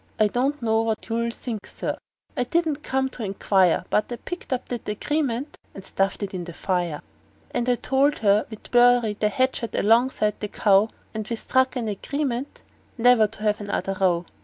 I 0.19 0.29
don't 0.29 0.59
know 0.63 0.81
what 0.81 1.07
you'll 1.09 1.29
think, 1.29 1.67
Sir 1.67 1.95
I 2.35 2.43
didn't 2.43 2.81
come 2.81 3.07
to 3.09 3.23
inquire 3.23 3.85
But 3.91 4.11
I 4.11 4.15
picked 4.15 4.51
up 4.51 4.67
that 4.69 4.89
agreement 4.89 5.55
and 5.75 5.83
stuffed 5.85 6.23
it 6.23 6.33
in 6.33 6.45
the 6.45 6.53
fire; 6.55 7.03
And 7.51 7.69
I 7.69 7.75
told 7.75 8.17
her 8.17 8.47
we'd 8.49 8.71
bury 8.71 9.13
the 9.13 9.29
hatchet 9.29 9.75
alongside 9.75 10.33
of 10.33 10.39
the 10.39 10.47
cow; 10.47 10.89
And 11.13 11.27
we 11.27 11.35
struck 11.35 11.75
an 11.75 11.87
agreement 11.87 12.63
never 12.97 13.27
to 13.27 13.43
have 13.43 13.61
another 13.61 13.95
row. 14.01 14.25